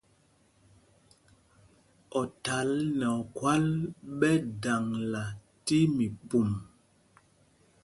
[2.19, 2.69] Othǎl
[2.99, 3.65] nɛ okhwâl
[4.19, 4.31] ɓɛ
[4.63, 5.23] daŋla
[5.65, 6.49] tí mípûm.